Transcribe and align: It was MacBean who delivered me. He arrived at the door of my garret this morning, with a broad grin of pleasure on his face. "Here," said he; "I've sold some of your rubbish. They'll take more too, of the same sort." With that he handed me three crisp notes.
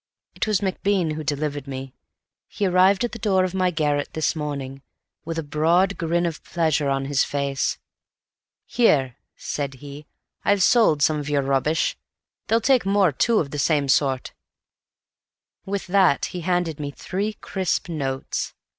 It 0.33 0.47
was 0.47 0.61
MacBean 0.63 1.11
who 1.13 1.23
delivered 1.23 1.67
me. 1.67 1.93
He 2.47 2.65
arrived 2.65 3.03
at 3.05 3.11
the 3.11 3.19
door 3.19 3.43
of 3.43 3.53
my 3.53 3.69
garret 3.69 4.13
this 4.13 4.35
morning, 4.35 4.81
with 5.25 5.37
a 5.37 5.43
broad 5.43 5.95
grin 5.95 6.25
of 6.25 6.43
pleasure 6.43 6.89
on 6.89 7.05
his 7.05 7.23
face. 7.23 7.77
"Here," 8.65 9.17
said 9.35 9.75
he; 9.75 10.07
"I've 10.43 10.63
sold 10.63 11.03
some 11.03 11.19
of 11.19 11.29
your 11.29 11.43
rubbish. 11.43 11.95
They'll 12.47 12.61
take 12.61 12.83
more 12.83 13.11
too, 13.11 13.37
of 13.37 13.51
the 13.51 13.59
same 13.59 13.87
sort." 13.87 14.33
With 15.67 15.85
that 15.85 16.25
he 16.33 16.41
handed 16.41 16.79
me 16.79 16.89
three 16.89 17.33
crisp 17.33 17.87
notes. 17.87 18.55